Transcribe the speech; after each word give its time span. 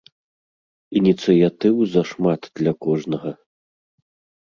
Ініцыятыў 1.01 1.75
зашмат 1.93 2.51
для 2.59 2.71
кожнага. 2.89 3.31